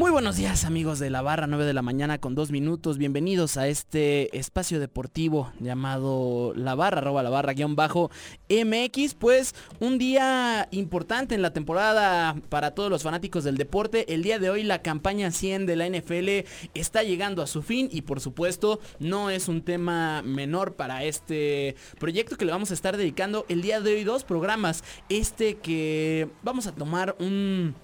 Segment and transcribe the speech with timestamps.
[0.00, 2.96] Muy buenos días amigos de la barra 9 de la mañana con dos minutos.
[2.96, 8.10] Bienvenidos a este espacio deportivo llamado La Barra, arroba la barra guion bajo
[8.48, 9.12] MX.
[9.12, 14.14] Pues un día importante en la temporada para todos los fanáticos del deporte.
[14.14, 17.90] El día de hoy la campaña 100 de la NFL está llegando a su fin
[17.92, 22.74] y por supuesto no es un tema menor para este proyecto que le vamos a
[22.74, 24.82] estar dedicando el día de hoy dos programas.
[25.10, 27.74] Este que vamos a tomar un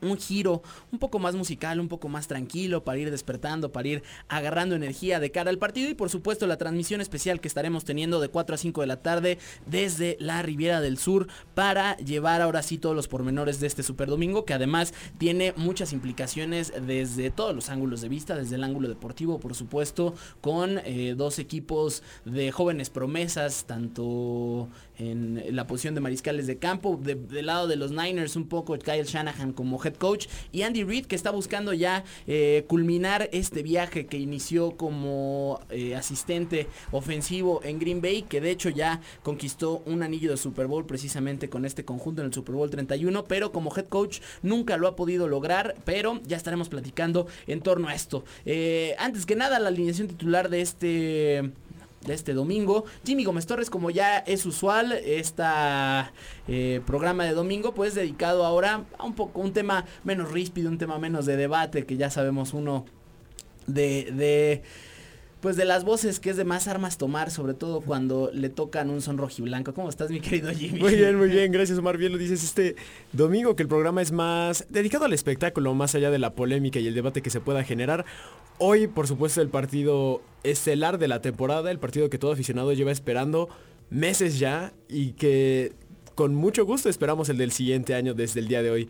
[0.00, 4.02] un giro un poco más musical, un poco más tranquilo para ir despertando, para ir
[4.28, 5.90] agarrando energía de cara al partido.
[5.90, 9.02] Y por supuesto la transmisión especial que estaremos teniendo de 4 a 5 de la
[9.02, 13.82] tarde desde la Riviera del Sur para llevar ahora sí todos los pormenores de este
[13.82, 18.64] Super Domingo que además tiene muchas implicaciones desde todos los ángulos de vista, desde el
[18.64, 25.94] ángulo deportivo por supuesto, con eh, dos equipos de jóvenes promesas, tanto en la posición
[25.94, 29.94] de mariscales de campo, del lado de los Niners un poco Kyle Shanahan como head
[29.94, 35.60] coach y Andy Reid que está buscando ya eh, culminar este viaje que inició como
[35.70, 40.66] eh, asistente ofensivo en Green Bay, que de hecho ya conquistó un anillo de Super
[40.66, 44.76] Bowl precisamente con este conjunto en el Super Bowl 31, pero como head coach nunca
[44.76, 48.24] lo ha podido lograr, pero ya estaremos platicando en torno a esto.
[48.44, 51.52] Eh, antes que nada, la alineación titular de este
[52.06, 52.84] de este domingo.
[53.04, 56.12] Jimmy Gómez Torres, como ya es usual, esta
[56.46, 60.78] eh, programa de domingo, pues dedicado ahora a un poco un tema menos ríspido, un
[60.78, 62.86] tema menos de debate, que ya sabemos uno
[63.66, 64.62] de
[65.40, 68.90] pues de las voces que es de más armas tomar, sobre todo cuando le tocan
[68.90, 69.72] un son rojiblanco.
[69.72, 70.80] ¿Cómo estás, mi querido Jimmy?
[70.80, 71.96] Muy bien, muy bien, gracias Omar.
[71.96, 72.76] Bien lo dices este
[73.12, 76.86] domingo que el programa es más dedicado al espectáculo, más allá de la polémica y
[76.86, 78.04] el debate que se pueda generar.
[78.58, 82.90] Hoy, por supuesto, el partido estelar de la temporada, el partido que todo aficionado lleva
[82.90, 83.48] esperando
[83.90, 85.72] meses ya y que
[86.16, 88.88] con mucho gusto esperamos el del siguiente año desde el día de hoy.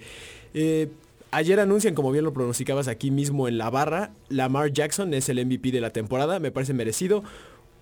[0.55, 0.89] Eh,
[1.31, 5.45] Ayer anuncian, como bien lo pronosticabas aquí mismo en la barra, Lamar Jackson es el
[5.45, 7.23] MVP de la temporada, me parece merecido.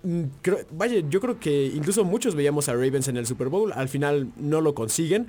[0.03, 0.23] Mm,
[0.71, 4.31] vaya, yo creo que incluso muchos veíamos a Ravens en el Super Bowl, al final
[4.35, 5.27] no lo consiguen,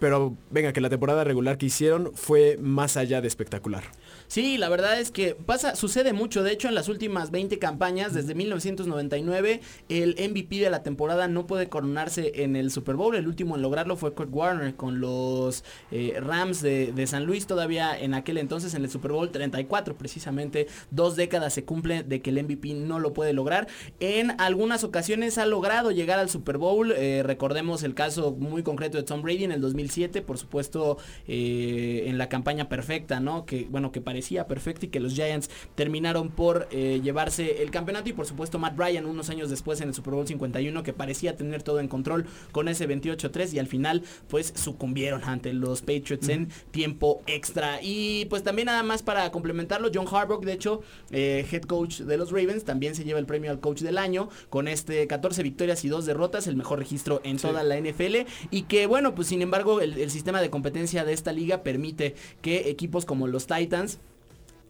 [0.00, 3.84] pero venga, que la temporada regular que hicieron fue más allá de espectacular.
[4.30, 6.44] Sí, la verdad es que pasa, sucede mucho.
[6.44, 11.48] De hecho, en las últimas 20 campañas, desde 1999, el MVP de la temporada no
[11.48, 13.16] puede coronarse en el Super Bowl.
[13.16, 17.98] El último en lograrlo fue Kurt Warner con los eh, Rams de, San Luis, todavía
[17.98, 20.68] en aquel entonces, en el Super Bowl 34, precisamente.
[20.92, 23.66] Dos décadas se cumple de que el MVP no lo puede lograr.
[23.98, 26.92] En algunas ocasiones ha logrado llegar al Super Bowl.
[26.92, 32.04] Eh, recordemos el caso muy concreto de Tom Brady en el 2007, por supuesto, eh,
[32.06, 33.44] en la campaña perfecta, ¿no?
[33.44, 34.00] Que, bueno, que
[34.46, 38.08] perfecto y que los Giants terminaron por eh, llevarse el campeonato.
[38.08, 41.36] Y por supuesto Matt Ryan unos años después en el Super Bowl 51 que parecía
[41.36, 46.28] tener todo en control con ese 28-3 y al final pues sucumbieron ante los Patriots
[46.28, 47.80] en tiempo extra.
[47.82, 52.16] Y pues también nada más para complementarlo John Harbaugh de hecho eh, head coach de
[52.16, 55.84] los Ravens también se lleva el premio al coach del año con este 14 victorias
[55.84, 59.42] y 2 derrotas el mejor registro en toda la NFL y que bueno pues sin
[59.42, 63.98] embargo el sistema de competencia de esta liga permite que equipos como los Titans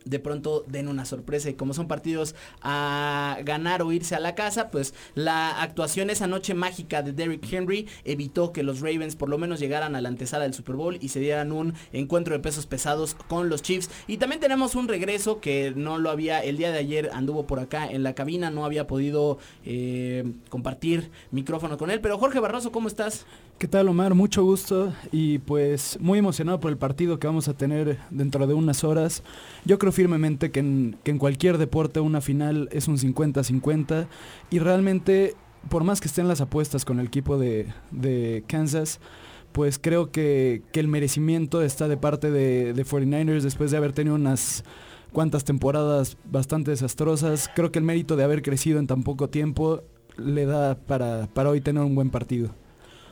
[0.04, 4.34] de pronto den una sorpresa y como son partidos a ganar o irse a la
[4.34, 9.28] casa, pues la actuación esa noche mágica de Derrick Henry evitó que los Ravens por
[9.28, 12.40] lo menos llegaran a la antesala del Super Bowl y se dieran un encuentro de
[12.40, 13.90] pesos pesados con los Chiefs.
[14.06, 17.60] Y también tenemos un regreso que no lo había, el día de ayer anduvo por
[17.60, 22.72] acá en la cabina, no había podido eh, compartir micrófono con él, pero Jorge Barroso,
[22.72, 23.26] ¿cómo estás?
[23.60, 24.14] ¿Qué tal Omar?
[24.14, 28.54] Mucho gusto y pues muy emocionado por el partido que vamos a tener dentro de
[28.54, 29.22] unas horas.
[29.66, 34.06] Yo creo firmemente que en, cualquier deporte una final es un 50-50
[34.50, 35.34] y realmente
[35.68, 38.98] por más que estén las apuestas con el equipo de, Kansas,
[39.52, 44.14] pues creo que, el merecimiento está de parte de, de 49ers después de haber tenido
[44.14, 44.64] unas
[45.12, 47.50] cuantas temporadas bastante desastrosas.
[47.54, 49.82] Creo que el mérito de haber crecido en tan poco tiempo
[50.16, 52.54] le da para, para hoy tener un buen partido.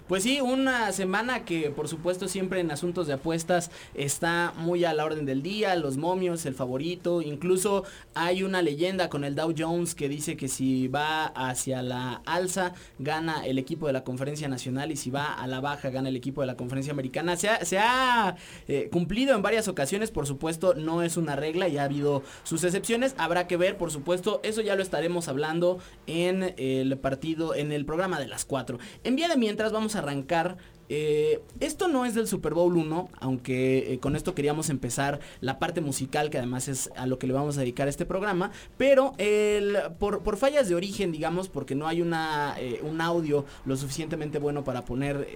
[0.09, 4.95] Pues sí, una semana que por supuesto siempre en asuntos de apuestas está muy a
[4.95, 7.85] la orden del día, los momios, el favorito, incluso
[8.15, 12.73] hay una leyenda con el Dow Jones que dice que si va hacia la alza
[12.99, 16.17] gana el equipo de la conferencia nacional y si va a la baja gana el
[16.17, 17.37] equipo de la conferencia americana.
[17.37, 18.35] Se ha,
[18.67, 22.65] eh, cumplido en varias ocasiones, por supuesto no es una regla, ya ha habido sus
[22.65, 27.73] excepciones, habrá que ver, por supuesto, eso ya lo estaremos hablando en el partido, en
[27.73, 28.79] el programa de las 4.
[29.05, 30.57] En de mientras vamos a arrancar
[30.89, 35.59] eh, esto no es del Super Bowl 1, aunque eh, con esto queríamos empezar la
[35.59, 39.13] parte musical, que además es a lo que le vamos a dedicar este programa, pero
[39.19, 44.39] el, por, fallas de origen, digamos, porque no hay una, eh, un audio lo suficientemente
[44.39, 45.29] bueno para poner,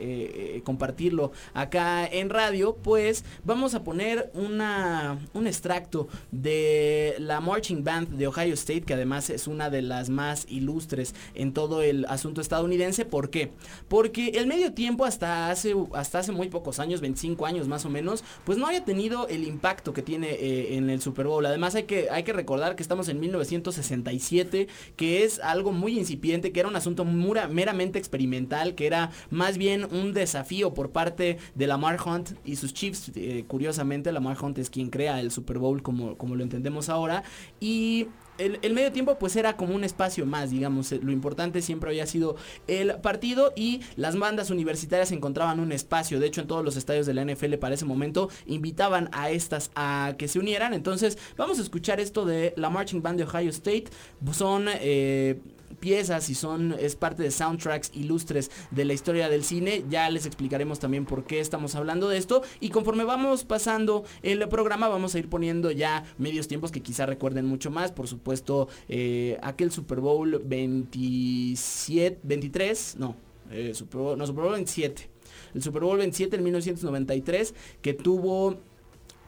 [0.64, 8.10] compartirlo acá en radio, pues vamos a poner una, un extracto de la Marching Band
[8.10, 12.40] de Ohio State, que además es una de las más ilustres en todo el asunto
[12.40, 13.04] estadounidense.
[13.04, 13.52] ¿Por qué?
[13.88, 17.90] Porque el medio tiempo hasta hace, hasta hace muy pocos años, 25 años más o
[17.90, 21.44] menos, pues no había tenido el impacto que tiene eh, en el Super Bowl.
[21.46, 26.52] Además hay que, hay que recordar que estamos en 1967, que es algo muy incipiente,
[26.52, 31.66] que era un asunto meramente experimental, que era más bien un desafío por parte de
[31.66, 33.12] Lamar Hunt y sus Chiefs.
[33.14, 37.22] Eh, curiosamente, Lamar Hunt es quien crea el Super Bowl como, como lo entendemos ahora.
[37.60, 38.06] Y
[38.38, 40.92] el, medio tiempo pues era como un espacio más, digamos.
[40.92, 42.36] Eh, lo importante siempre había sido
[42.66, 46.20] el partido y las bandas universitarias encontraban un espacio.
[46.20, 49.70] De hecho, en todos los estadios de la NFL para ese momento invitaban a estas
[49.74, 50.74] a que se unieran.
[50.74, 53.84] Entonces, vamos a escuchar esto de la Marching Band de Ohio State.
[54.32, 54.66] Son...
[54.68, 55.40] Eh,
[55.80, 59.84] piezas y son es parte de soundtracks ilustres de la historia del cine.
[59.88, 64.48] Ya les explicaremos también por qué estamos hablando de esto y conforme vamos pasando el
[64.48, 67.92] programa vamos a ir poniendo ya medios tiempos que quizá recuerden mucho más.
[67.92, 73.16] Por supuesto, eh, aquel Super Bowl 27, 23, no,
[73.50, 75.10] eh, Super Bowl, no, Super Bowl 27.
[75.54, 78.58] El Super Bowl 27 en 1993 que tuvo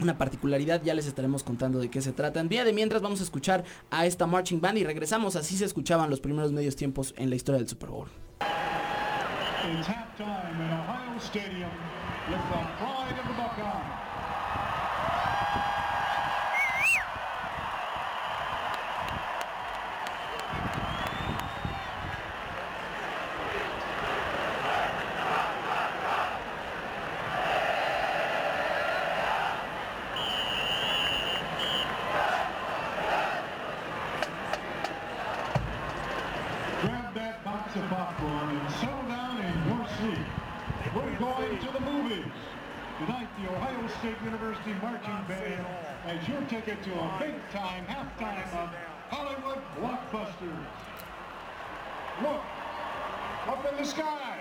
[0.01, 2.41] una particularidad, ya les estaremos contando de qué se trata.
[2.41, 5.65] En día de mientras vamos a escuchar a esta marching band y regresamos, así se
[5.65, 8.09] escuchaban los primeros medios tiempos en la historia del Super Bowl.
[46.55, 48.71] Ticket to a big-time halftime of
[49.11, 50.55] Hollywood blockbuster.
[52.23, 52.43] Look,
[53.49, 54.34] up in the sky.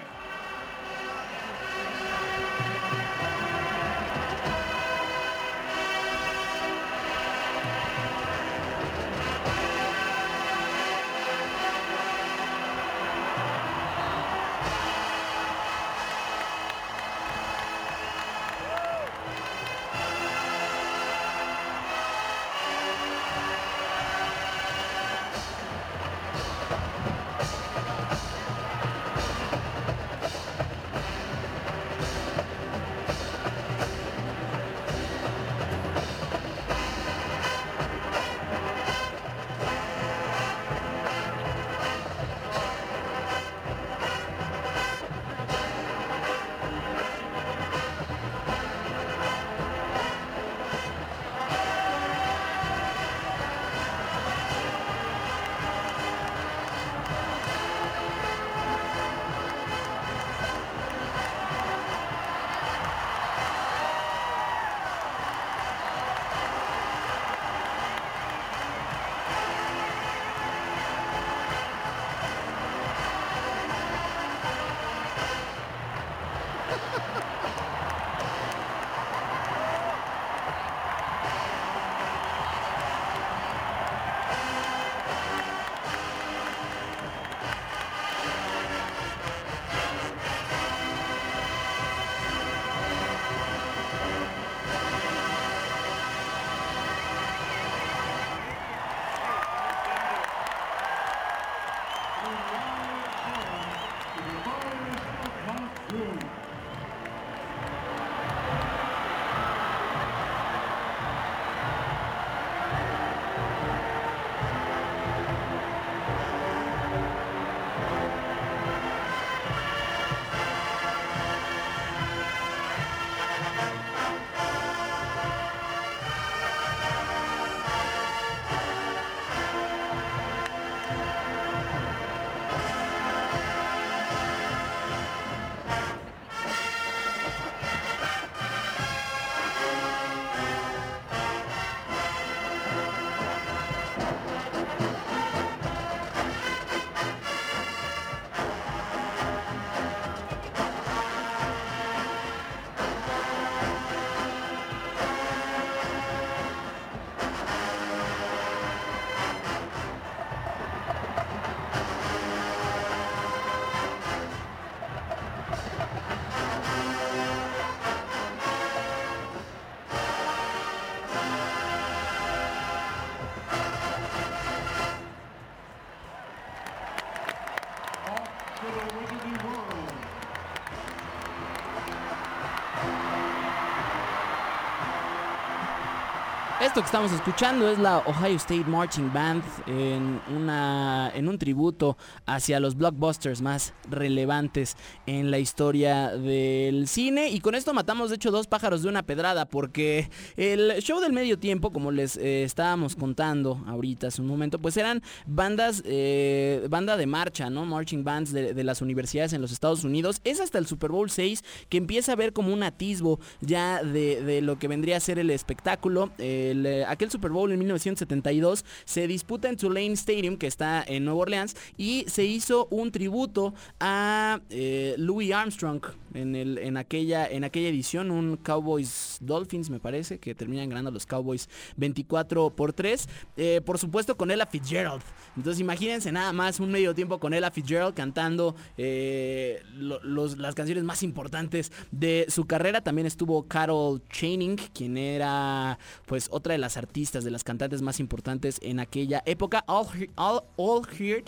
[186.73, 191.99] Esto que estamos escuchando es la Ohio State Marching Band en, una, en un tributo
[192.25, 194.75] hacia los blockbusters más relevantes
[195.05, 197.29] en la historia del cine.
[197.29, 201.13] Y con esto matamos de hecho dos pájaros de una pedrada porque el show del
[201.13, 206.65] medio tiempo, como les eh, estábamos contando ahorita hace un momento, pues eran bandas, eh,
[206.71, 207.67] banda de marcha, ¿no?
[207.67, 210.21] Marching bands de, las universidades en los Estados Unidos.
[210.23, 214.23] Es hasta el Super Bowl 6 que empieza a ver como un atisbo ya de,
[214.23, 216.09] de lo que vendría a ser el espectáculo.
[216.17, 221.05] El, eh, aquel Super Bowl en 1972 se disputa en Tulane Stadium, que está en
[221.05, 225.81] Nueva Orleans, y se hizo un tributo a eh, Louis Armstrong
[226.13, 230.91] en, el, en, aquella, en aquella edición, un Cowboys Dolphins, me parece, que terminan ganando
[230.91, 233.07] los Cowboys 24 por 3.
[233.37, 235.01] Eh, por supuesto, con Ella Fitzgerald.
[235.35, 241.03] Entonces, imagínense nada más un medio tiempo con Ella Fitzgerald cantando eh, las canciones más
[241.03, 242.81] importantes de su carrera.
[242.81, 247.99] También estuvo Carol Channing, quien era pues otra de las artistas, de las cantantes más
[247.99, 249.63] importantes en aquella época.
[249.67, 251.25] All, All, All Heard,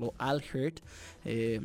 [0.00, 0.74] o Al Heard,
[1.24, 1.60] eh,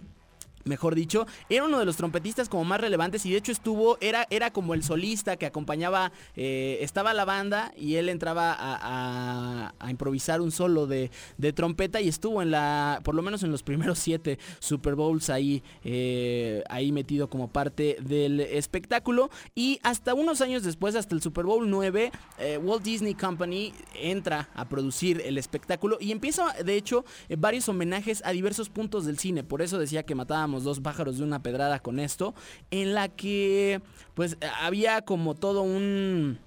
[0.65, 4.27] mejor dicho, era uno de los trompetistas como más relevantes y de hecho estuvo, era,
[4.29, 10.41] era como el solista que acompañaba, eh, estaba la banda y él entraba a, improvisar
[10.41, 13.99] un solo de, de trompeta y estuvo en la, por lo menos en los primeros
[13.99, 19.29] siete Super Bowls ahí, eh, ahí metido como parte del espectáculo.
[19.53, 24.49] Y hasta unos años después, hasta el Super Bowl 9, eh, Walt Disney Company entra
[24.55, 27.05] a producir el espectáculo y empieza de hecho
[27.37, 31.23] varios homenajes a diversos puntos del cine, por eso decía que matábamos dos pájaros de
[31.23, 32.35] una pedrada con esto,
[32.69, 33.81] en la que
[34.13, 36.37] pues había como todo un...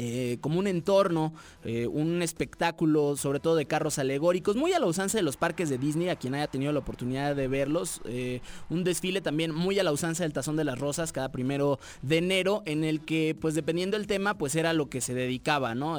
[0.00, 1.32] eh, como un entorno,
[1.64, 5.68] eh, un espectáculo, sobre todo de carros alegóricos, muy a la usanza de los parques
[5.68, 8.00] de Disney, a quien haya tenido la oportunidad de verlos.
[8.04, 8.40] eh,
[8.70, 12.18] un desfile también muy a la usanza del Tazón de las Rosas, cada primero de
[12.18, 15.98] enero, en el que, pues dependiendo del tema, pues era lo que se dedicaba, ¿no?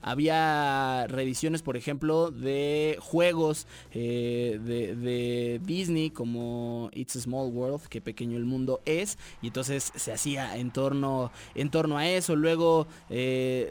[0.00, 8.38] Había reediciones, por ejemplo, de juegos de, Disney, como It's a Small World, que pequeño
[8.38, 12.36] el mundo es, y entonces se hacía en torno, en torno a eso.
[12.36, 12.86] Luego,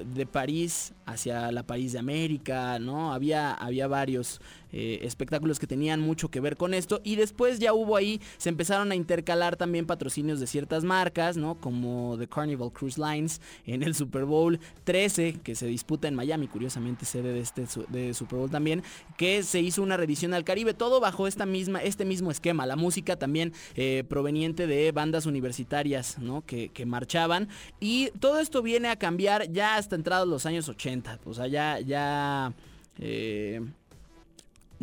[0.05, 3.13] de París hacia la París de América, ¿no?
[3.13, 4.41] Había, había varios
[4.73, 6.99] eh, espectáculos que tenían mucho que ver con esto.
[7.03, 11.55] Y después ya hubo ahí, se empezaron a intercalar también patrocinios de ciertas marcas, ¿no?
[11.55, 16.47] Como The Carnival Cruise Lines en el Super Bowl 13, que se disputa en Miami,
[16.47, 18.83] curiosamente sede de este de Super Bowl también,
[19.15, 22.65] que se hizo una reedición al Caribe, todo bajo esta misma, este mismo esquema.
[22.65, 26.43] La música también eh, proveniente de bandas universitarias, ¿no?
[26.45, 27.47] Que, que marchaban.
[27.79, 31.19] Y todo esto viene a cambiar ya hasta entrados los años 80.
[31.25, 32.53] O sea, ya, ya.
[32.99, 33.61] eh,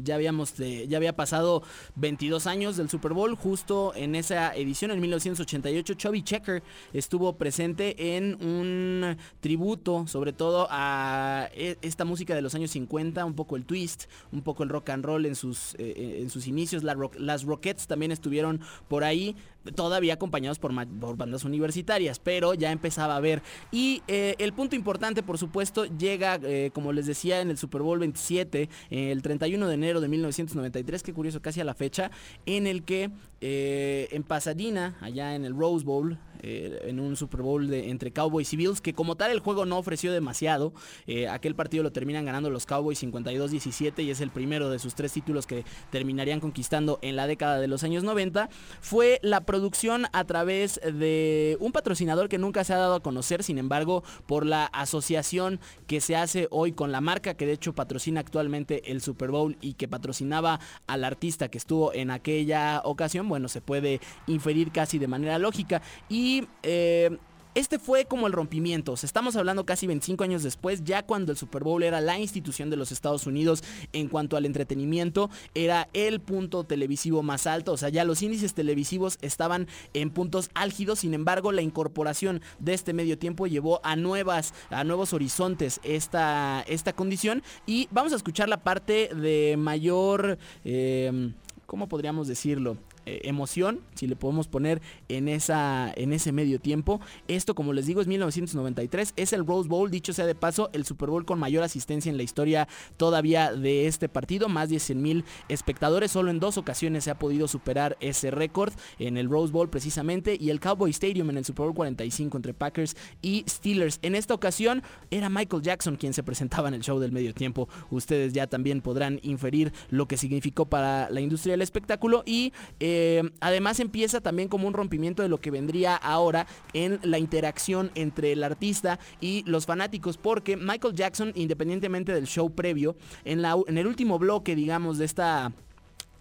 [0.02, 1.62] ya habíamos ya había pasado
[1.96, 8.16] 22 años del Super Bowl justo en esa edición en 1988 Chubby Checker estuvo presente
[8.16, 13.56] en un tributo sobre todo a e- esta música de los años 50 un poco
[13.56, 16.96] el twist un poco el rock and roll en sus eh, en sus inicios La
[17.18, 19.36] las Rockettes también estuvieron por ahí
[19.74, 23.42] todavía acompañados por, por bandas universitarias, pero ya empezaba a ver.
[23.70, 27.82] Y eh, el punto importante, por supuesto, llega, eh, como les decía, en el Super
[27.82, 32.12] Bowl 27, eh, el 31 de enero de 1993, qué curioso, casi a la fecha,
[32.46, 37.42] en el que eh, en Pasadena, allá en el Rose Bowl, eh, en un Super
[37.42, 40.72] Bowl entre Cowboys y Bills, que como tal el juego no ofreció demasiado.
[41.06, 44.94] Eh, aquel partido lo terminan ganando los Cowboys 52-17 y es el primero de sus
[44.94, 48.48] tres títulos que terminarían conquistando en la década de los años 90.
[48.80, 53.42] Fue la producción a través de un patrocinador que nunca se ha dado a conocer,
[53.42, 57.74] sin embargo, por la asociación que se hace hoy con la marca que de hecho
[57.74, 63.26] patrocina actualmente el Super Bowl y que patrocinaba al artista que estuvo en aquella ocasión,
[63.30, 65.80] bueno, se puede inferir casi de manera lógica.
[66.10, 67.16] Y eh,
[67.56, 68.94] este fue como el rompimiento.
[68.94, 72.76] Estamos hablando casi 25 años después, ya cuando el Super Bowl era la institución de
[72.76, 77.72] los Estados Unidos en cuanto al entretenimiento, era el punto televisivo más alto.
[77.72, 81.00] O sea, ya los índices televisivos estaban en puntos álgidos.
[81.00, 86.64] Sin embargo, la incorporación de este medio tiempo llevó a nuevas, a nuevos horizontes esta,
[86.68, 87.42] esta condición.
[87.66, 91.32] Y vamos a escuchar la parte de mayor, eh,
[91.66, 92.76] ¿cómo podríamos decirlo?
[93.10, 97.00] Eh, emoción, si le podemos poner en, esa, en ese medio tiempo.
[97.26, 100.84] Esto, como les digo, es 1993, es el Rose Bowl, dicho sea de paso, el
[100.84, 105.02] Super Bowl con mayor asistencia en la historia todavía de este partido, más de 100
[105.02, 109.52] mil espectadores, solo en dos ocasiones se ha podido superar ese récord, en el Rose
[109.52, 113.98] Bowl precisamente, y el Cowboy Stadium en el Super Bowl 45 entre Packers y Steelers.
[114.02, 117.68] En esta ocasión era Michael Jackson quien se presentaba en el show del medio tiempo.
[117.90, 122.99] Ustedes ya también podrán inferir lo que significó para la industria del espectáculo y eh,
[123.00, 127.90] eh, además empieza también como un rompimiento de lo que vendría ahora en la interacción
[127.94, 133.78] entre el artista y los fanáticos, porque Michael Jackson, independientemente del show previo, en, en
[133.78, 135.52] el último bloque, digamos, de esta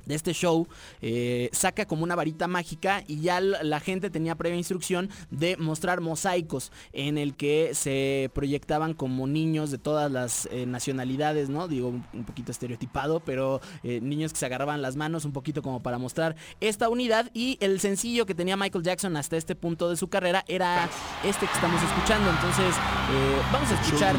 [0.09, 0.67] de este show
[1.01, 6.01] eh, saca como una varita mágica y ya la gente tenía previa instrucción de mostrar
[6.01, 11.67] mosaicos en el que se proyectaban como niños de todas las eh, nacionalidades, ¿no?
[11.67, 15.81] Digo, un poquito estereotipado, pero eh, niños que se agarraban las manos un poquito como
[15.81, 19.95] para mostrar esta unidad y el sencillo que tenía Michael Jackson hasta este punto de
[19.95, 20.89] su carrera era
[21.23, 22.31] este que estamos escuchando.
[22.31, 22.73] Entonces,
[23.51, 24.15] vamos a escuchar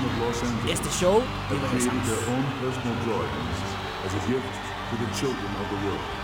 [0.68, 1.20] este show
[1.50, 2.06] y regresamos.
[4.90, 6.19] To the children of the world.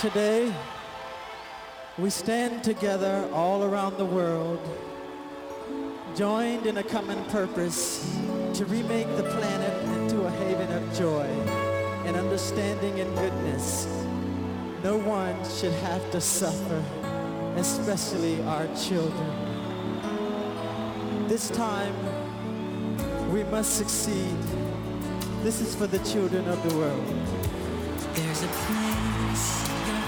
[0.00, 0.50] Today,
[1.98, 4.58] we stand together all around the world,
[6.16, 8.00] joined in a common purpose
[8.54, 11.26] to remake the planet into a haven of joy
[12.06, 13.84] and understanding and goodness.
[14.82, 16.82] No one should have to suffer,
[17.56, 19.30] especially our children.
[21.28, 21.94] This time,
[23.30, 24.34] we must succeed.
[25.42, 27.04] This is for the children of the world.
[28.14, 29.99] There's a place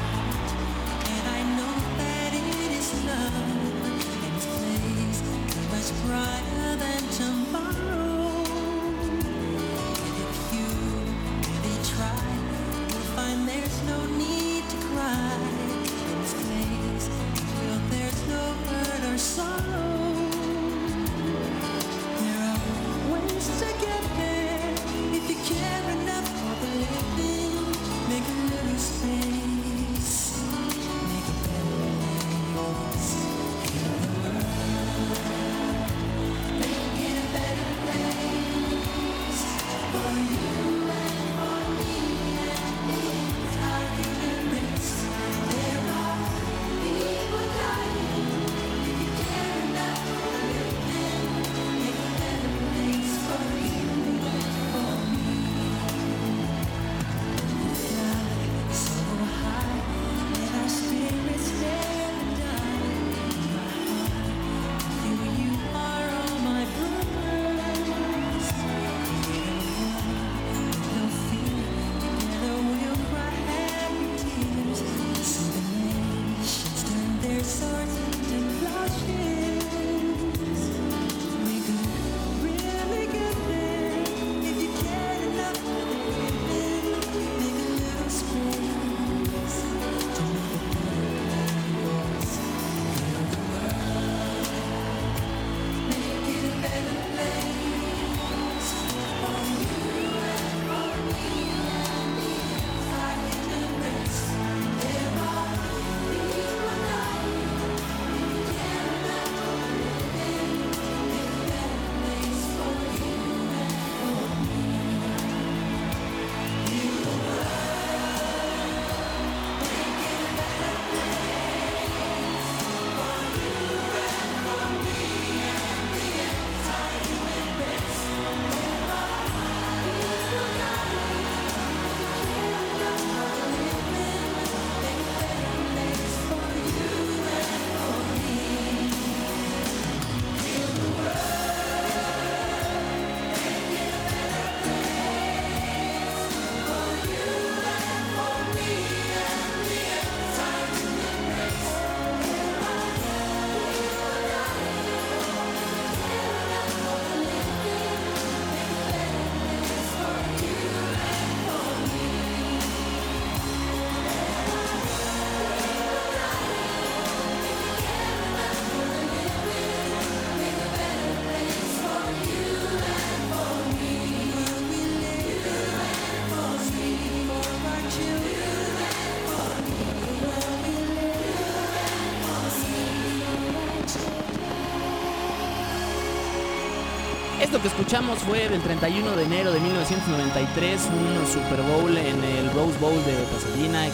[187.52, 192.50] Esto que escuchamos fue del 31 de enero de 1993, un Super Bowl en el
[192.54, 193.88] Rose Bowl de Pasadena,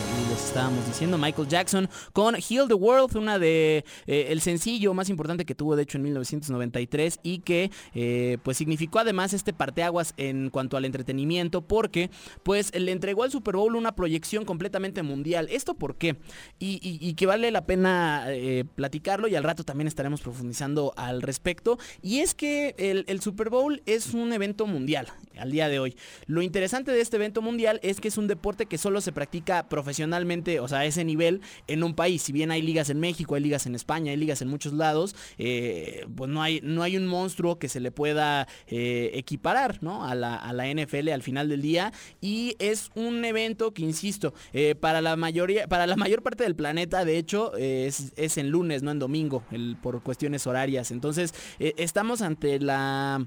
[0.44, 5.44] estábamos diciendo Michael Jackson con Heal the World, una de eh, el sencillo más importante
[5.44, 10.50] que tuvo de hecho en 1993 y que eh, pues significó además este parteaguas en
[10.50, 12.10] cuanto al entretenimiento porque
[12.42, 15.48] pues le entregó al Super Bowl una proyección completamente mundial.
[15.50, 16.16] ¿Esto por qué?
[16.58, 20.92] Y, y- y que vale la pena eh, platicarlo y al rato también estaremos profundizando
[20.96, 21.78] al respecto.
[22.02, 25.96] Y es que el, el Super Bowl es un evento mundial al día de hoy.
[26.26, 29.68] Lo interesante de este evento mundial es que es un deporte que solo se practica
[29.68, 30.27] profesionalmente,
[30.60, 32.22] o sea, ese nivel en un país.
[32.22, 35.14] Si bien hay ligas en México, hay ligas en España, hay ligas en muchos lados,
[35.38, 40.04] eh, pues no hay, no hay un monstruo que se le pueda eh, equiparar ¿no?
[40.04, 41.92] a, la, a la NFL al final del día.
[42.20, 46.54] Y es un evento que, insisto, eh, para la mayoría, para la mayor parte del
[46.56, 50.90] planeta, de hecho, es, es en lunes, no en domingo, el- por cuestiones horarias.
[50.90, 53.26] Entonces, estamos ante la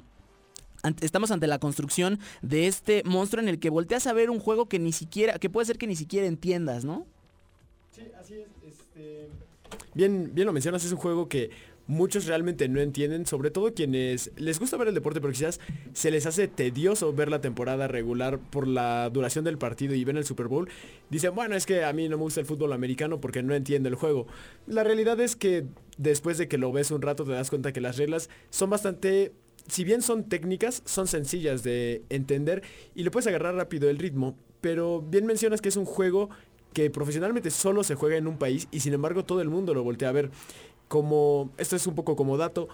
[1.01, 4.67] Estamos ante la construcción de este monstruo en el que volteas a ver un juego
[4.67, 7.05] que ni siquiera, que puede ser que ni siquiera entiendas, ¿no?
[7.91, 8.47] Sí, así es.
[8.67, 9.29] este,
[9.93, 11.49] Bien, bien lo mencionas, es un juego que
[11.87, 15.59] muchos realmente no entienden, sobre todo quienes les gusta ver el deporte, pero quizás
[15.93, 20.15] se les hace tedioso ver la temporada regular por la duración del partido y ven
[20.15, 20.69] el Super Bowl.
[21.09, 23.89] Dicen, bueno, es que a mí no me gusta el fútbol americano porque no entiendo
[23.89, 24.25] el juego.
[24.67, 25.65] La realidad es que
[25.97, 29.33] después de que lo ves un rato te das cuenta que las reglas son bastante
[29.67, 32.63] si bien son técnicas, son sencillas de entender
[32.95, 36.29] y le puedes agarrar rápido el ritmo, pero bien mencionas que es un juego
[36.73, 39.83] que profesionalmente solo se juega en un país y sin embargo todo el mundo lo
[39.83, 40.31] voltea a ver.
[40.87, 42.67] Como, esto es un poco como dato,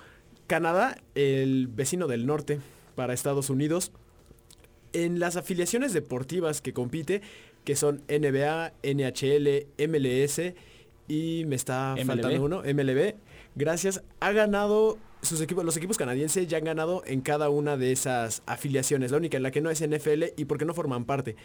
[0.47, 2.60] Canadá, el vecino del norte
[2.95, 3.91] para Estados Unidos,
[4.93, 7.21] en las afiliaciones deportivas que compite,
[7.63, 10.54] que son NBA, NHL, MLS
[11.08, 12.06] y me está MLB.
[12.06, 13.15] faltando uno, MLB,
[13.56, 17.91] gracias, ha ganado sus equipos, los equipos canadienses ya han ganado en cada una de
[17.91, 21.36] esas afiliaciones, la única en la que no es NFL y porque no forman parte.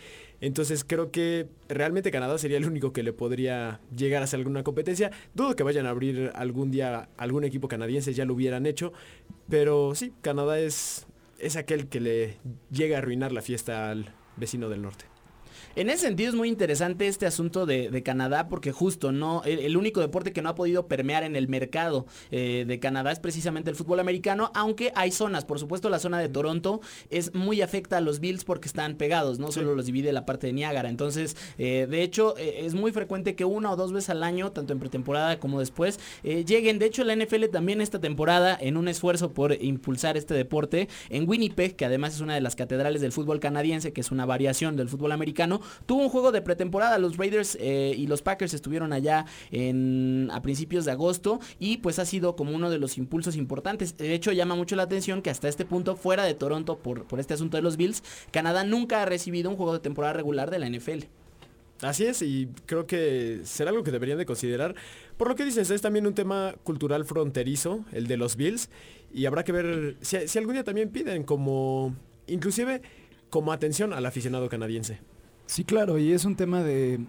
[0.41, 4.63] Entonces creo que realmente Canadá sería el único que le podría llegar a hacer alguna
[4.63, 5.11] competencia.
[5.35, 8.93] Dudo que vayan a abrir algún día algún equipo canadiense, ya lo hubieran hecho,
[9.49, 11.07] pero sí, Canadá es,
[11.39, 12.37] es aquel que le
[12.71, 15.12] llega a arruinar la fiesta al vecino del norte.
[15.75, 19.61] En ese sentido es muy interesante este asunto de, de Canadá porque justo no el,
[19.61, 23.21] el único deporte que no ha podido permear en el mercado eh, de Canadá es
[23.21, 27.63] precisamente el fútbol americano, aunque hay zonas, por supuesto la zona de Toronto es muy
[27.63, 30.91] afecta a los Bills porque están pegados, no solo los divide la parte de Niágara,
[30.91, 34.53] entonces eh, de hecho eh, es muy frecuente que una o dos veces al año,
[34.53, 38.77] tanto en pretemporada como después, eh, lleguen, de hecho la NFL también esta temporada en
[38.77, 43.01] un esfuerzo por impulsar este deporte en Winnipeg, que además es una de las catedrales
[43.01, 46.99] del fútbol canadiense, que es una variación del fútbol americano, tuvo un juego de pretemporada.
[46.99, 51.99] Los Raiders eh, y los Packers estuvieron allá en, a principios de agosto y pues
[51.99, 53.97] ha sido como uno de los impulsos importantes.
[53.97, 57.21] De hecho, llama mucho la atención que hasta este punto, fuera de Toronto, por, por
[57.21, 60.59] este asunto de los Bills, Canadá nunca ha recibido un juego de temporada regular de
[60.59, 61.07] la NFL.
[61.83, 64.77] Así es, y creo que será algo que deberían de considerar.
[65.17, 68.71] Por lo que dices, es también un tema cultural fronterizo, el de los Bills,
[69.13, 71.97] y habrá que ver si, si algún día también piden como,
[72.29, 72.83] inclusive
[73.31, 75.01] como atención al aficionado canadiense.
[75.47, 77.01] Sí, claro, y es un tema de...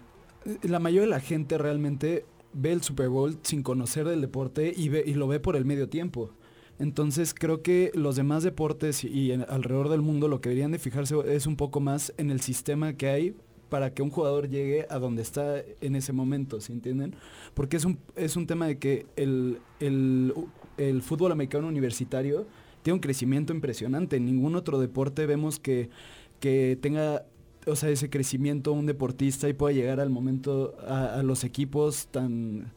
[0.62, 4.88] La mayoría de la gente realmente ve el Super Bowl sin conocer del deporte y,
[4.88, 6.30] ve, y lo ve por el medio tiempo.
[6.78, 11.14] Entonces creo que los demás deportes y, alrededor del mundo lo que deberían de fijarse
[11.26, 13.34] es un poco más en el sistema que hay
[13.68, 17.14] para que un jugador llegue a donde está en ese momento, ¿se entienden?
[17.54, 20.32] Porque es un, es un tema de que el, el,
[20.76, 22.46] el fútbol americano universitario
[22.82, 24.16] tiene un crecimiento impresionante.
[24.16, 25.90] En ningún otro deporte vemos que,
[26.38, 27.24] que tenga
[27.66, 32.08] o sea, ese crecimiento un deportista y pueda llegar al momento a, a los equipos
[32.08, 32.72] tan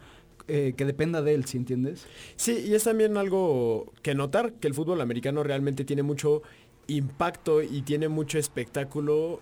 [0.48, 2.06] eh, que dependa de él, ¿sí entiendes?
[2.38, 6.42] Sí, y es también algo que notar, que el fútbol americano realmente tiene mucho
[6.88, 9.42] impacto y tiene mucho espectáculo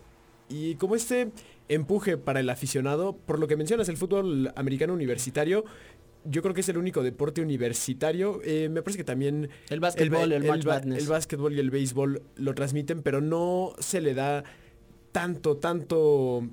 [0.49, 1.29] y como este
[1.69, 5.63] empuje para el aficionado, por lo que mencionas, el fútbol americano universitario,
[6.23, 8.41] yo creo que es el único deporte universitario.
[8.43, 11.03] eh, me parece que también El básquetbol, el, el, Madness.
[11.03, 14.43] el básquetbol y el béisbol lo transmiten, pero no se le da
[15.15, 16.43] tanto, tanto...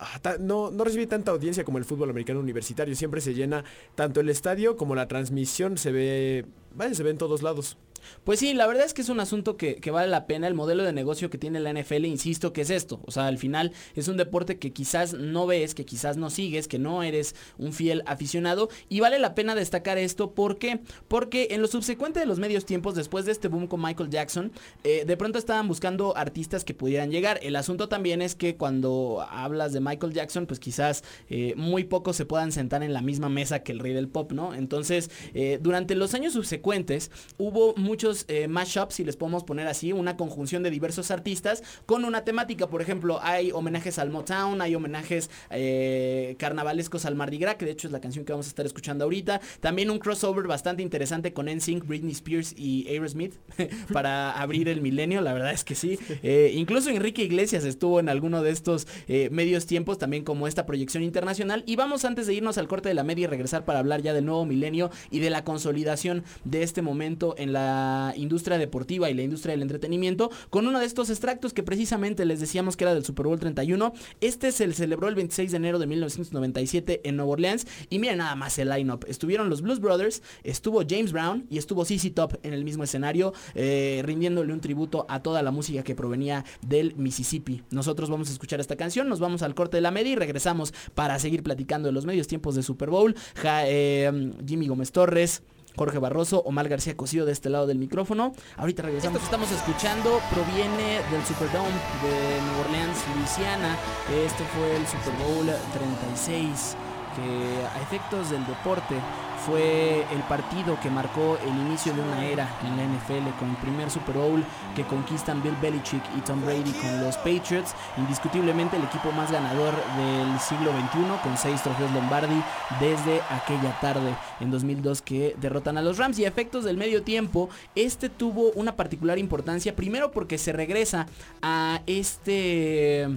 [0.00, 2.96] ah, no, no recibe tanta audiencia como el fútbol americano universitario.
[2.96, 3.62] Siempre se llena
[3.94, 5.78] tanto el estadio como la transmisión.
[5.78, 6.44] Se ve,
[6.92, 7.78] se ve en todos lados.
[8.24, 10.46] Pues sí, la verdad es que es un asunto que, vale la pena.
[10.46, 13.00] El modelo de negocio que tiene la NFL, insisto, que es esto.
[13.06, 16.68] O sea, al final es un deporte que quizás no ves, que quizás no sigues,
[16.68, 18.68] que no eres un fiel aficionado.
[18.88, 20.32] Y vale la pena destacar esto.
[20.32, 20.80] ¿Por qué?
[21.08, 24.52] Porque en lo subsecuente de los medios tiempos, después de este boom con Michael Jackson,
[24.82, 27.38] eh, de pronto estaban buscando artistas que pudieran llegar.
[27.42, 32.16] El asunto también es que cuando hablas de Michael Jackson, pues quizás eh, muy pocos
[32.16, 34.54] se puedan sentar en la misma mesa que el rey del pop, ¿no?
[34.54, 39.92] Entonces, eh, durante los años subsecuentes hubo muchos eh, mashups, si les podemos poner así,
[39.92, 42.66] una conjunción de diversos artistas con una temática.
[42.66, 47.70] Por ejemplo, hay homenajes al Motown, hay homenajes eh, carnavalescos al Mardi Gras, que de
[47.70, 49.40] hecho es la canción que vamos a estar escuchando ahorita.
[49.60, 53.36] También un crossover bastante interesante con NSYNC, Britney Spears y Aerosmith
[53.92, 55.96] para abrir el milenio, la verdad es que sí.
[56.24, 60.66] Eh, incluso Enrique Iglesias estuvo en alguno de estos eh, medios tiempos, también como esta
[60.66, 61.62] proyección internacional.
[61.64, 64.12] Y vamos antes de irnos al corte de la media y regresar para hablar ya
[64.12, 67.83] del nuevo milenio y de la consolidación de este momento en la
[68.16, 72.40] industria deportiva y la industria del entretenimiento, con uno de estos extractos que precisamente les
[72.40, 73.92] decíamos que era del Super Bowl 31.
[74.20, 77.66] Este se celebró el 26 de enero de 1997 en Nueva Orleans.
[77.90, 79.04] Y miren nada más el lineup.
[79.08, 83.32] Estuvieron los Blues Brothers, estuvo James Brown y estuvo CC Top en el mismo escenario,
[83.54, 87.62] eh, rindiéndole un tributo a toda la música que provenía del Mississippi.
[87.70, 90.72] Nosotros vamos a escuchar esta canción, nos vamos al corte de la media y regresamos
[90.94, 93.14] para seguir platicando de los medios tiempos de Super Bowl.
[93.44, 95.42] Eh, Jimmy Gómez Torres.
[95.76, 98.32] Jorge Barroso, Omar García Cosío de este lado del micrófono.
[98.56, 99.22] Ahorita regresamos.
[99.22, 103.76] Estamos escuchando proviene del Superdome de Nueva Orleans, Luisiana.
[104.24, 106.76] Este fue el Super Bowl 36,
[107.16, 108.96] que a efectos del deporte
[109.44, 113.56] fue el partido que marcó el inicio de una era en la NFL con el
[113.56, 114.42] primer Super Bowl
[114.74, 119.74] que conquistan Bill Belichick y Tom Brady con los Patriots, indiscutiblemente el equipo más ganador
[119.96, 122.42] del siglo XXI con seis trofeos Lombardi
[122.80, 126.18] desde aquella tarde en 2002 que derrotan a los Rams.
[126.18, 131.06] Y a efectos del medio tiempo este tuvo una particular importancia primero porque se regresa
[131.42, 133.10] a este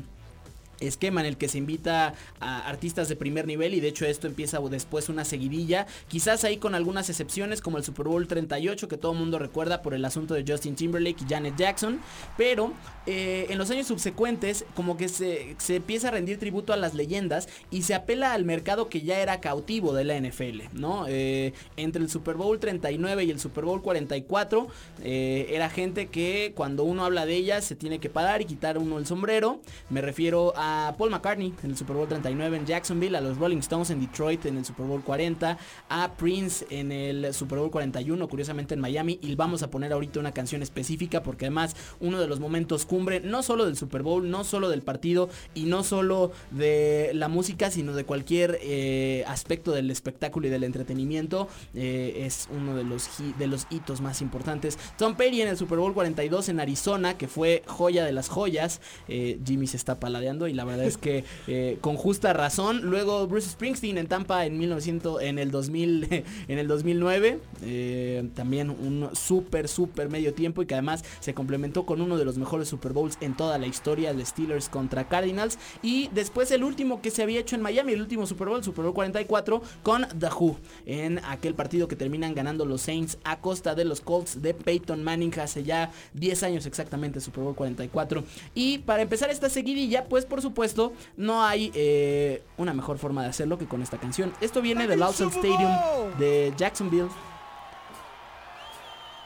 [0.79, 4.27] esquema en el que se invita a artistas de primer nivel y de hecho esto
[4.27, 8.97] empieza después una seguidilla, quizás ahí con algunas excepciones como el Super Bowl 38 que
[8.97, 11.99] todo el mundo recuerda por el asunto de Justin Timberlake y Janet Jackson,
[12.37, 12.73] pero
[13.05, 16.93] eh, en los años subsecuentes como que se, se empieza a rendir tributo a las
[16.93, 21.05] leyendas y se apela al mercado que ya era cautivo de la NFL, ¿no?
[21.07, 24.67] Eh, entre el Super Bowl 39 y el Super Bowl 44
[25.03, 28.77] eh, era gente que cuando uno habla de ella se tiene que parar y quitar
[28.77, 30.66] uno el sombrero, me refiero a
[30.97, 34.45] Paul McCartney en el Super Bowl 39 en Jacksonville, a los Rolling Stones en Detroit
[34.45, 35.58] en el Super Bowl 40,
[35.89, 40.19] a Prince en el Super Bowl 41, curiosamente en Miami, y vamos a poner ahorita
[40.19, 44.30] una canción específica porque además uno de los momentos cumbre, no solo del Super Bowl,
[44.30, 49.71] no solo del partido y no solo de la música, sino de cualquier eh, aspecto
[49.71, 54.77] del espectáculo y del entretenimiento, eh, es uno de los, de los hitos más importantes.
[54.97, 58.82] Tom Petty en el Super Bowl 42 en Arizona, que fue joya de las joyas,
[59.08, 62.81] eh, Jimmy se está paladeando y la verdad es que eh, con justa razón.
[62.81, 66.07] Luego Bruce Springsteen en Tampa en 1900, en el 2000,
[66.47, 71.85] en el 2009, eh, también un súper súper medio tiempo y que además se complementó
[71.85, 75.59] con uno de los mejores Super Bowls en toda la historia, de Steelers contra Cardinals
[75.83, 78.85] y después el último que se había hecho en Miami, el último Super Bowl, Super
[78.85, 83.75] Bowl 44 con The Who en aquel partido que terminan ganando los Saints a costa
[83.75, 88.23] de los Colts de Peyton Manning hace ya 10 años exactamente Super Bowl 44
[88.55, 93.29] y para empezar esta seguidilla pues por supuesto no hay eh, una mejor forma de
[93.29, 94.33] hacerlo que con esta canción.
[94.41, 95.71] Esto viene del Allstate Stadium
[96.17, 97.10] de Jacksonville.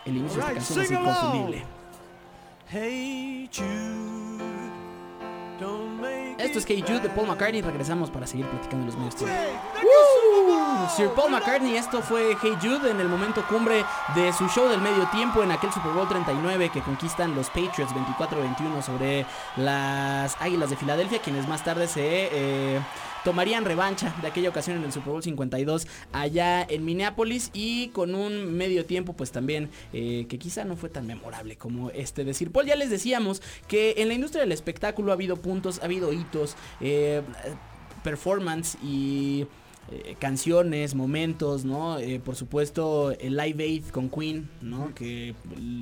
[0.06, 1.64] El inicio de esta canción es inconfundible.
[6.40, 7.62] Esto es Hey Jude de Paul McCartney.
[7.62, 9.16] Regresamos para seguir platicando de los medios.
[10.90, 14.82] Sir Paul McCartney, esto fue Hey Jude en el momento cumbre de su show del
[14.82, 19.26] medio tiempo en aquel Super Bowl 39 que conquistan los Patriots 24-21 sobre
[19.58, 22.82] las Águilas de Filadelfia, quienes más tarde se eh,
[23.24, 28.16] tomarían revancha de aquella ocasión en el Super Bowl 52 allá en Minneapolis y con
[28.16, 32.34] un medio tiempo pues también eh, que quizá no fue tan memorable como este de
[32.34, 32.66] Sir Paul.
[32.66, 36.56] Ya les decíamos que en la industria del espectáculo ha habido puntos, ha habido hitos,
[36.80, 37.22] eh,
[38.04, 39.48] performance y
[39.92, 42.00] eh, canciones, momentos, ¿no?
[42.00, 44.96] Eh, por supuesto, el Live Aid con Queen, ¿no?
[44.96, 45.36] Que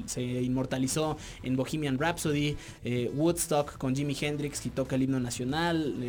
[0.08, 6.04] se inmortalizó en Bohemian Rhapsody, eh, Woodstock con Jimi Hendrix que toca el himno nacional,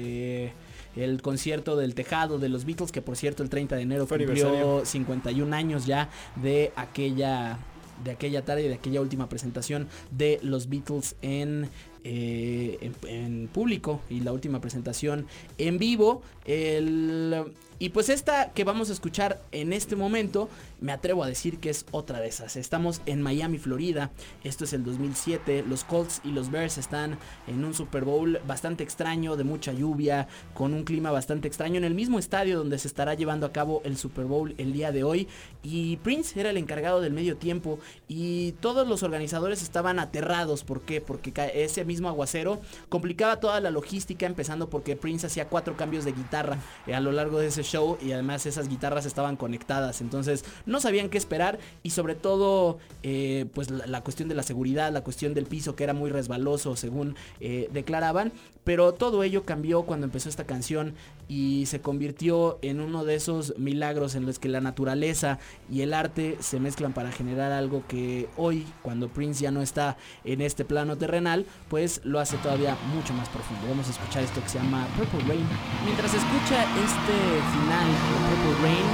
[0.97, 4.17] el concierto del tejado de los Beatles, que por cierto el 30 de enero Fue
[4.17, 4.87] cumplió aniversario.
[4.87, 7.59] 51 años ya de aquella
[8.03, 11.69] de aquella tarde, de aquella última presentación de los Beatles en,
[12.03, 15.27] eh, en, en público y la última presentación
[15.59, 16.23] en vivo.
[16.47, 21.59] El, y pues esta que vamos a escuchar en este momento, me atrevo a decir
[21.59, 22.57] que es otra de esas.
[22.57, 24.11] Estamos en Miami, Florida.
[24.45, 25.65] Esto es el 2007.
[25.69, 30.29] Los Colts y los Bears están en un Super Bowl bastante extraño, de mucha lluvia,
[30.55, 33.83] con un clima bastante extraño, en el mismo estadio donde se estará llevando a cabo
[33.85, 35.29] el Super Bowl el día de hoy.
[35.63, 40.65] Y Prince era el encargado del medio tiempo y todos los organizadores estaban aterrados.
[40.65, 41.01] ¿Por qué?
[41.01, 46.13] Porque ese mismo aguacero complicaba toda la logística, empezando porque Prince hacía cuatro cambios de
[46.13, 50.45] guitarra eh, a lo largo de ese show y además esas guitarras estaban conectadas, entonces
[50.71, 55.03] no sabían qué esperar y sobre todo eh, pues la, cuestión de la seguridad, la
[55.03, 58.33] cuestión del piso que era muy resbaloso según eh, declaraban,
[58.65, 60.95] pero todo ello cambió cuando empezó esta canción
[61.29, 65.39] y se convirtió en uno de esos milagros en los que la naturaleza
[65.71, 69.97] y el arte se mezclan para generar algo que hoy, cuando Prince ya no está
[70.25, 73.67] en este plano terrenal, pues lo hace todavía mucho más profundo.
[73.69, 75.47] Vamos a escuchar esto que se llama Purple Rain.
[75.85, 77.17] Mientras escucha este
[77.53, 78.87] final de Purple Rain,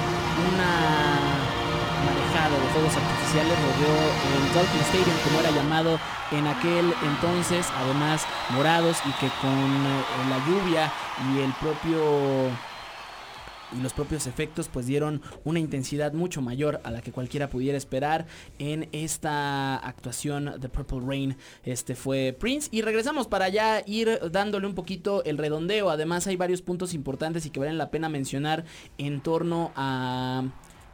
[0.55, 1.36] una
[2.37, 3.97] marejada de fuegos artificiales rodeó
[4.37, 5.99] el Dolphin Stadium como era llamado
[6.33, 10.93] en aquel entonces, además morados y que con eh, la lluvia
[11.33, 12.51] y el propio
[13.77, 17.77] y los propios efectos pues dieron una intensidad mucho mayor a la que cualquiera pudiera
[17.77, 18.27] esperar
[18.61, 21.37] en esta actuación de Purple Rain.
[21.65, 25.91] Este fue Prince y regresamos para ya ir dándole un poquito el redondeo.
[25.91, 28.65] Además hay varios puntos importantes y que valen la pena mencionar
[28.99, 30.45] en torno a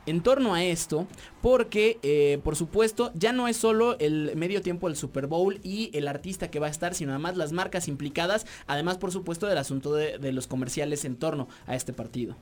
[0.07, 1.07] en torno a esto,
[1.41, 5.91] porque eh, por supuesto ya no es solo el medio tiempo del Super Bowl y
[5.95, 9.59] el artista que va a estar, sino además las marcas implicadas, además por supuesto del
[9.59, 12.37] asunto de, los comerciales en torno a este partido.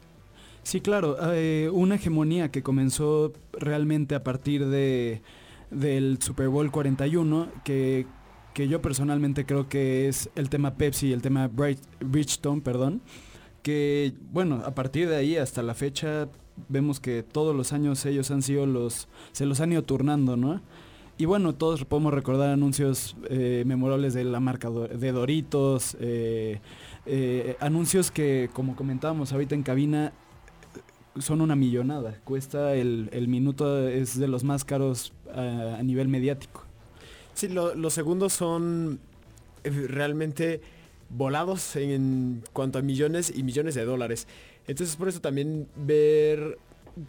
[0.62, 5.22] Sí, claro, eh, una hegemonía que comenzó realmente a partir de,
[5.70, 8.06] del Super Bowl 41, que,
[8.54, 13.00] que yo personalmente creo que es el tema Pepsi el tema Bridgestone, perdón,
[13.62, 16.28] que bueno, a partir de ahí hasta la fecha
[16.68, 20.60] vemos que todos los años ellos han sido los, se los han ido turnando, ¿no?
[21.18, 26.60] Y bueno, todos podemos recordar anuncios eh, memorables de la marca de Doritos, eh,
[27.04, 30.12] eh, anuncios que, como comentábamos ahorita en cabina,
[31.18, 32.14] son una millonada.
[32.24, 36.64] Cuesta el, el minuto, es de los más caros a, nivel mediático.
[37.34, 38.98] Sí, lo- los segundos son
[39.62, 40.60] realmente
[41.10, 44.26] volados en cuanto a millones y millones de dólares.
[44.70, 46.58] Entonces por eso también ver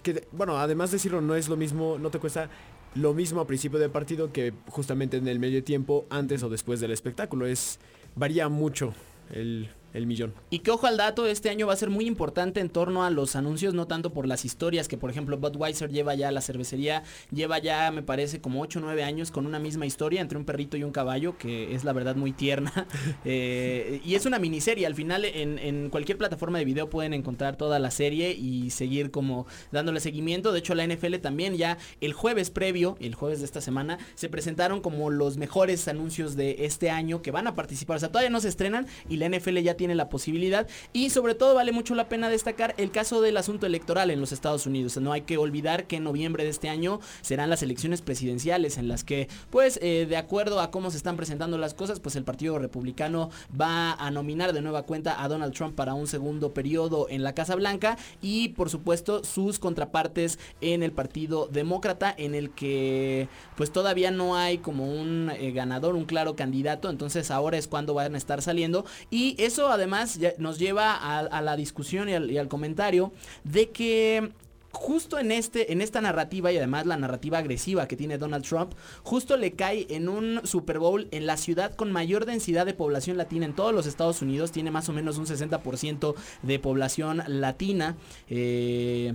[0.02, 2.50] que, bueno, además decirlo, no es lo mismo, no te cuesta
[2.95, 6.80] lo mismo a principio de partido que justamente en el medio tiempo, antes o después
[6.80, 7.45] del espectáculo.
[7.45, 7.80] Es,
[8.15, 8.93] varía mucho
[9.32, 10.34] el, el millón.
[10.49, 13.10] Y que ojo al dato, este año va a ser muy importante en torno a
[13.10, 17.04] los anuncios, no tanto por las historias, que por ejemplo Budweiser lleva ya, la cervecería
[17.32, 20.45] lleva ya, me parece, como 8 o 9 años con una misma historia entre un
[20.45, 22.71] perrito y un caballo, que es la verdad muy tierna.
[23.23, 27.56] Eh, y es una miniserie, al final en, en cualquier plataforma de video pueden encontrar
[27.56, 30.51] toda la serie y seguir como dándole seguimiento.
[30.51, 34.30] De hecho, la NFL también ya el jueves previo, el jueves de esta semana, se
[34.30, 37.97] presentaron como los mejores anuncios de este año que van a participar.
[37.97, 40.67] O sea, todavía no se estrenan y la NFL ya tiene la posibilidad.
[40.94, 44.32] Y sobre todo vale mucho la pena destacar el caso del asunto electoral en los
[44.32, 44.96] Estados Unidos.
[44.98, 48.88] No hay que olvidar que en noviembre de este año serán las elecciones presidenciales en
[48.88, 52.24] las que, pues, eh, de acuerdo a cómo se están presentando las cosas, pues el
[52.24, 57.08] Partido Republicano va a nominar de nueva cuenta a Donald Trump para un segundo periodo
[57.10, 62.52] en la Casa Blanca y, por supuesto, sus contrapartes en el Partido Demócrata, en el
[62.52, 66.88] que, pues, todavía no hay como un eh, ganador, un claro candidato.
[66.88, 71.42] Entonces, ahora es cuando van a estar saliendo y eso además nos lleva a, a
[71.42, 73.12] la discusión y al, y al comentario
[73.44, 74.32] de que
[74.72, 78.74] justo en este en esta narrativa y además la narrativa agresiva que tiene Donald Trump,
[79.04, 83.17] justo le cae en un Super Bowl en la ciudad con mayor densidad de población
[83.17, 87.96] latina en todos los Estados Unidos, tiene más o menos un 60% de población latina.
[88.30, 89.13] eh,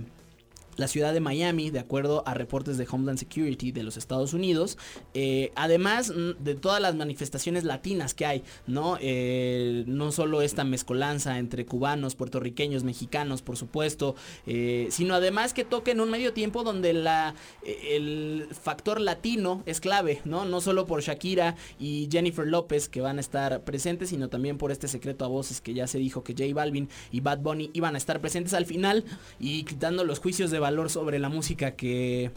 [0.77, 4.77] la ciudad de Miami, de acuerdo a reportes de Homeland Security de los Estados Unidos,
[5.13, 8.97] eh, además mm, de todas las manifestaciones latinas que hay, ¿no?
[9.01, 14.15] Eh, no solo esta mezcolanza entre cubanos, puertorriqueños, mexicanos, por supuesto,
[14.45, 19.81] eh, sino además que toca en un medio tiempo donde la, el factor latino es
[19.81, 20.45] clave, ¿no?
[20.45, 24.71] No solo por Shakira y Jennifer López que van a estar presentes, sino también por
[24.71, 27.95] este secreto a voces que ya se dijo que J Balvin y Bad Bunny iban
[27.95, 29.05] a estar presentes al final
[29.39, 32.31] y quitando los juicios de valor sobre la música que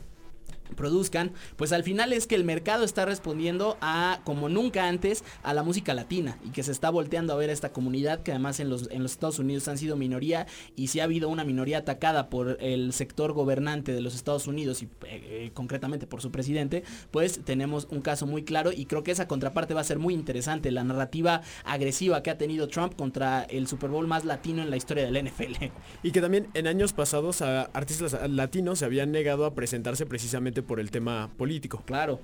[0.71, 5.55] produzcan, pues al final es que el mercado está respondiendo a como nunca antes a
[5.55, 8.61] la música latina y que se está volteando a ver a esta comunidad que además
[8.61, 10.47] en los, en los Estados Unidos han sido minoría
[10.77, 14.83] y si ha habido una minoría atacada por el sector gobernante de los Estados Unidos
[14.83, 19.03] y eh, eh, concretamente por su presidente, pues tenemos un caso muy claro y creo
[19.03, 22.95] que esa contraparte va a ser muy interesante, la narrativa agresiva que ha tenido Trump
[22.97, 25.65] contra el Super Bowl más latino en la historia del NFL.
[26.03, 30.60] Y que también en años pasados a artistas latinos se habían negado a presentarse precisamente
[30.63, 31.83] por el tema político.
[31.87, 32.21] Claro.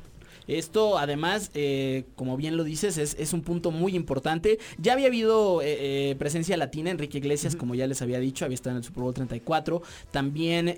[0.49, 4.59] Esto además, eh, como bien lo dices, es, es un punto muy importante.
[4.79, 8.55] Ya había habido eh, eh, presencia latina, Enrique Iglesias, como ya les había dicho, había
[8.55, 9.83] estado en el Super Bowl 34.
[10.11, 10.75] También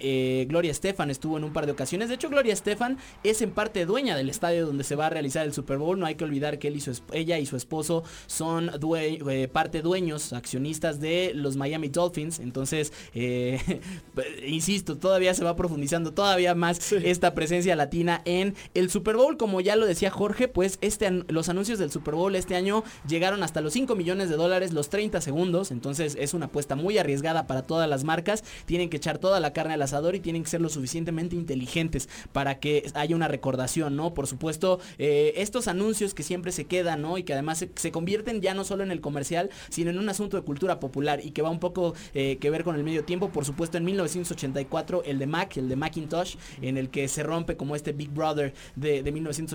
[0.49, 2.09] Gloria Estefan estuvo en un par de ocasiones.
[2.09, 5.47] De hecho, Gloria Estefan es en parte dueña del estadio donde se va a realizar
[5.47, 5.99] el Super Bowl.
[5.99, 9.83] No hay que olvidar que él y su, ella y su esposo son due- parte
[9.83, 12.39] dueños, accionistas de los Miami Dolphins.
[12.39, 12.93] Entonces,
[14.47, 19.37] insisto, todavía se va profundizando todavía más esta presencia latina en el Super Bowl.
[19.37, 23.42] Como ya lo decía Jorge, pues este, los anuncios del Super Bowl este año llegaron
[23.42, 25.70] hasta los 5 millones de dólares los 30 segundos.
[25.70, 28.44] Entonces es una apuesta muy arriesgada para todas las marcas.
[28.66, 32.09] Tienen que echar toda la carne al asador y tienen que ser lo suficientemente inteligentes
[32.32, 34.14] para que haya una recordación, ¿no?
[34.14, 37.18] Por supuesto, eh, estos anuncios que siempre se quedan, ¿no?
[37.18, 40.09] Y que además se, se convierten ya no solo en el comercial, sino en un
[40.09, 43.04] asunto de cultura popular y que va un poco eh, que ver con el medio
[43.04, 43.30] tiempo.
[43.30, 47.56] Por supuesto, en 1984, el de Mac, el de Macintosh, en el que se rompe
[47.56, 49.47] como este Big Brother de, de 1984,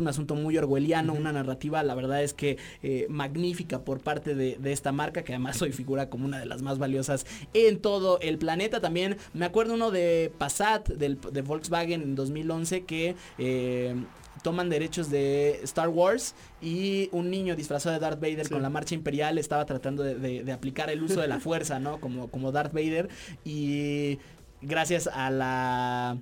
[0.00, 4.56] un asunto muy orwelliano, una narrativa, la verdad es que eh, magnífica por parte de,
[4.60, 8.18] de esta marca, que además hoy figura como una de las más valiosas en todo
[8.20, 8.80] el planeta.
[8.80, 13.14] También me acuerdo uno de Passat, del, de Volkswagen en 2011, que...
[13.38, 13.94] eh,
[14.42, 18.94] toman derechos de Star Wars y un niño disfrazado de Darth Vader con la marcha
[18.94, 21.98] imperial estaba tratando de, de- de aplicar el uso de la fuerza, ¿no?
[21.98, 23.08] Como, como Darth Vader
[23.42, 24.18] y
[24.60, 26.18] gracias a la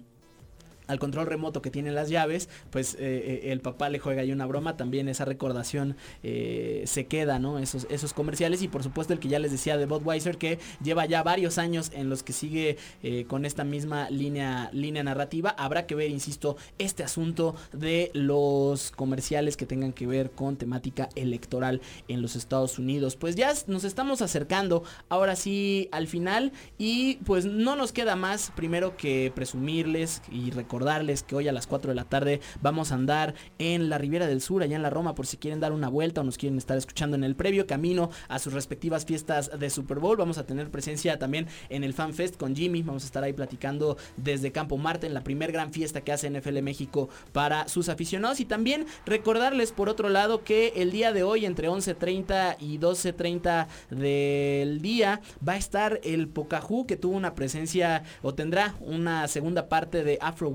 [0.92, 4.30] al control remoto que tienen las llaves, pues eh, eh, el papá le juega ahí
[4.30, 7.58] una broma, también esa recordación eh, se queda, ¿no?
[7.58, 11.06] Esos, esos comerciales y por supuesto el que ya les decía de Budweiser que lleva
[11.06, 12.76] ya varios años en los que sigue
[13.26, 15.54] con esta misma línea, línea narrativa.
[15.58, 21.08] Habrá que ver, insisto, este asunto de los comerciales que tengan que ver con temática
[21.14, 23.16] electoral en los Estados Unidos.
[23.16, 28.52] Pues ya nos estamos acercando ahora sí al final y pues no nos queda más
[28.54, 30.50] primero que presumirles y
[30.82, 34.26] recordarles que hoy a las 4 de la tarde vamos a andar en la Riviera
[34.26, 36.58] del Sur, allá en la Roma, por si quieren dar una vuelta o nos quieren
[36.58, 40.16] estar escuchando en el previo camino a sus respectivas fiestas de Super Bowl.
[40.16, 42.82] Vamos a tener presencia también en el Fan Fest con Jimmy.
[42.82, 46.28] Vamos a estar ahí platicando desde Campo Marte en la primer gran fiesta que hace
[46.28, 48.40] NFL México para sus aficionados.
[48.40, 53.68] Y también recordarles por otro lado que el día de hoy entre 11.30 y 12.30
[53.90, 59.68] del día va a estar el Pocahú que tuvo una presencia o tendrá una segunda
[59.68, 60.50] parte de Afro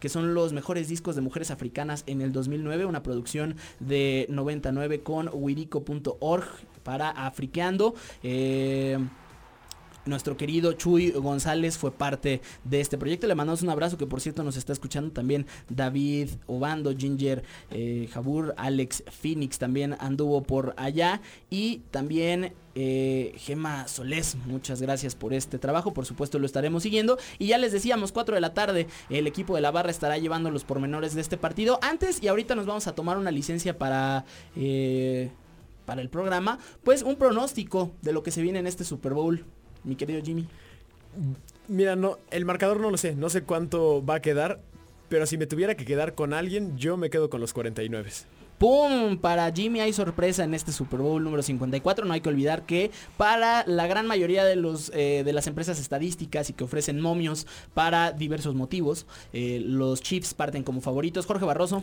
[0.00, 5.02] Que son los mejores discos de mujeres africanas en el 2009, una producción de 99
[5.02, 6.46] con wirico.org
[6.82, 7.94] para Afriqueando.
[8.22, 8.98] Eh,
[10.04, 13.28] nuestro querido Chuy González fue parte de este proyecto.
[13.28, 18.08] Le mandamos un abrazo que por cierto nos está escuchando también David Obando, Ginger eh,
[18.12, 21.20] Jabur, Alex Phoenix también anduvo por allá.
[21.50, 25.92] Y también eh, Gema Solés, muchas gracias por este trabajo.
[25.92, 27.18] Por supuesto lo estaremos siguiendo.
[27.38, 30.50] Y ya les decíamos, 4 de la tarde, el equipo de la barra estará llevando
[30.50, 31.78] los pormenores de este partido.
[31.82, 34.24] Antes y ahorita nos vamos a tomar una licencia para...
[34.56, 35.30] eh,
[35.84, 39.44] para el programa, pues un pronóstico de lo que se viene en este Super Bowl
[39.84, 40.46] mi querido Jimmy.
[41.68, 44.60] Mira, no, el marcador no lo sé, no sé cuánto va a quedar,
[45.08, 48.10] pero si me tuviera que quedar con alguien, yo me quedo con los 49.
[48.62, 49.16] ¡Pum!
[49.16, 52.04] Para Jimmy hay sorpresa en este Super Bowl número 54.
[52.04, 56.52] No hay que olvidar que para la gran mayoría eh, de las empresas estadísticas y
[56.52, 61.26] que ofrecen momios para diversos motivos, eh, los Chiefs parten como favoritos.
[61.26, 61.82] Jorge Barroso.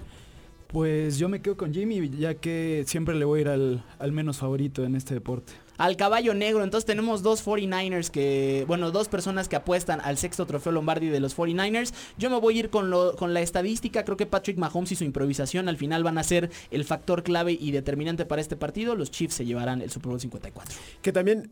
[0.72, 4.11] Pues yo me quedo con Jimmy, ya que siempre le voy a ir al, al
[4.11, 5.51] menos favorito en este deporte.
[5.80, 10.45] Al caballo negro, entonces tenemos dos 49ers que, bueno, dos personas que apuestan al sexto
[10.45, 11.91] trofeo Lombardi de los 49ers.
[12.20, 14.95] Yo me voy a ir con, lo, con la estadística, creo que Patrick Mahomes y
[14.95, 18.93] su improvisación al final van a ser el factor clave y determinante para este partido.
[18.93, 20.76] Los Chiefs se llevarán el Super Bowl 54.
[21.01, 21.49] Que también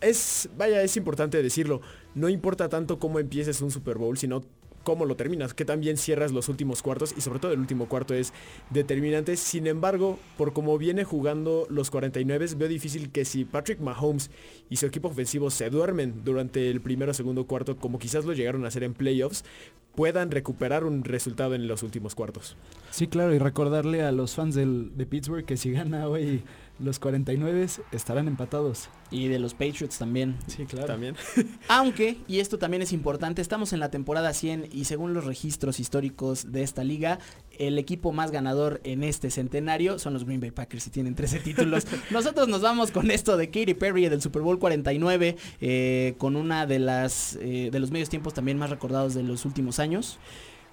[0.00, 1.80] es, vaya, es importante decirlo,
[2.16, 4.42] no importa tanto cómo empieces un Super Bowl, sino
[4.82, 8.14] cómo lo terminas, que también cierras los últimos cuartos y sobre todo el último cuarto
[8.14, 8.32] es
[8.70, 9.36] determinante.
[9.36, 14.30] Sin embargo, por cómo viene jugando los 49, veo difícil que si Patrick Mahomes
[14.70, 18.32] y su equipo ofensivo se duermen durante el primero o segundo cuarto, como quizás lo
[18.32, 19.44] llegaron a hacer en playoffs,
[19.94, 22.56] puedan recuperar un resultado en los últimos cuartos.
[22.90, 26.42] Sí, claro, y recordarle a los fans de Pittsburgh que si gana hoy
[26.78, 28.88] los 49 estarán empatados.
[29.10, 30.36] Y de los Patriots también.
[30.46, 30.86] Sí, claro.
[30.86, 31.16] También.
[31.68, 35.80] Aunque, y esto también es importante, estamos en la temporada 100 y según los registros
[35.80, 37.18] históricos de esta liga,
[37.58, 41.40] el equipo más ganador en este centenario son los Green Bay Packers y tienen 13
[41.40, 41.86] títulos.
[42.10, 46.66] Nosotros nos vamos con esto de Katy Perry del Super Bowl 49, eh, con una
[46.66, 50.18] de las eh, de los medios tiempos también más recordados de los últimos años.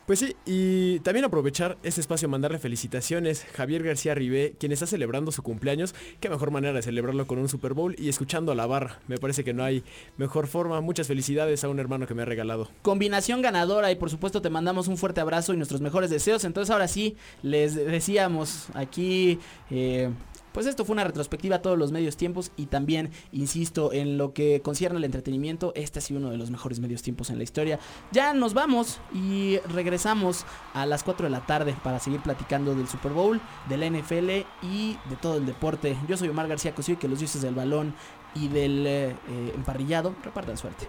[0.05, 3.43] Pues sí, y también aprovechar este espacio, mandarle felicitaciones.
[3.55, 5.95] Javier García Ribé, quien está celebrando su cumpleaños.
[6.19, 8.99] Qué mejor manera de celebrarlo con un Super Bowl y escuchando a la barra.
[9.07, 9.83] Me parece que no hay
[10.17, 10.79] mejor forma.
[10.79, 12.69] Muchas felicidades a un hermano que me ha regalado.
[12.83, 16.43] Combinación ganadora y por supuesto te mandamos un fuerte abrazo y nuestros mejores deseos.
[16.45, 19.39] Entonces ahora sí, les decíamos aquí...
[19.71, 20.11] eh,
[20.55, 24.31] pues esto fue una retrospectiva a todos los medios tiempos y también, insisto, en lo
[24.31, 27.43] que concierne al entretenimiento, este ha sido uno de los mejores medios tiempos en la
[27.43, 27.77] historia.
[28.13, 32.87] Ya nos vamos y regresamos a las 4 de la tarde para seguir platicando del
[32.87, 34.29] Super Bowl, de la NFL
[34.61, 35.97] y de todo el deporte.
[36.07, 37.93] Yo soy Omar García Cosío y que los dioses del balón
[38.33, 40.83] y del eh, eh, emparrillado repartan suerte.